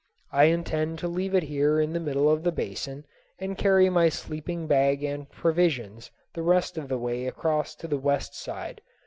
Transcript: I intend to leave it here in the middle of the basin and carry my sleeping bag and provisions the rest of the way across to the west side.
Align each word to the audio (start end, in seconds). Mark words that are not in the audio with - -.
I 0.31 0.45
intend 0.45 0.97
to 0.97 1.07
leave 1.07 1.35
it 1.35 1.43
here 1.43 1.79
in 1.79 1.93
the 1.93 1.99
middle 1.99 2.27
of 2.27 2.41
the 2.41 2.51
basin 2.51 3.05
and 3.37 3.55
carry 3.55 3.87
my 3.87 4.09
sleeping 4.09 4.65
bag 4.65 5.03
and 5.03 5.29
provisions 5.29 6.09
the 6.33 6.41
rest 6.41 6.75
of 6.75 6.87
the 6.89 6.97
way 6.97 7.27
across 7.27 7.75
to 7.75 7.87
the 7.87 7.99
west 7.99 8.33
side. 8.33 8.81